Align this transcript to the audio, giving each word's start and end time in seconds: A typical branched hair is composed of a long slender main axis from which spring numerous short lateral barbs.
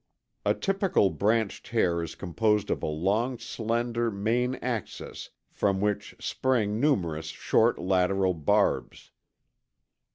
A 0.43 0.55
typical 0.55 1.11
branched 1.11 1.67
hair 1.67 2.01
is 2.01 2.15
composed 2.15 2.71
of 2.71 2.81
a 2.81 2.87
long 2.87 3.37
slender 3.37 4.09
main 4.09 4.55
axis 4.55 5.29
from 5.51 5.79
which 5.79 6.15
spring 6.19 6.79
numerous 6.79 7.27
short 7.27 7.77
lateral 7.77 8.33
barbs. 8.33 9.11